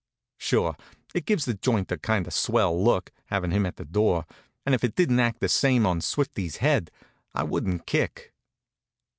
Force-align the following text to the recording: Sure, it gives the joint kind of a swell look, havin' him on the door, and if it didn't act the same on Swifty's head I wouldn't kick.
Sure, 0.39 0.75
it 1.13 1.25
gives 1.27 1.45
the 1.45 1.53
joint 1.53 1.89
kind 2.01 2.25
of 2.25 2.29
a 2.29 2.35
swell 2.35 2.83
look, 2.83 3.11
havin' 3.27 3.51
him 3.51 3.67
on 3.67 3.73
the 3.75 3.85
door, 3.85 4.25
and 4.65 4.73
if 4.73 4.83
it 4.83 4.95
didn't 4.95 5.19
act 5.19 5.41
the 5.41 5.47
same 5.47 5.85
on 5.85 6.01
Swifty's 6.01 6.55
head 6.57 6.89
I 7.35 7.43
wouldn't 7.43 7.85
kick. 7.85 8.33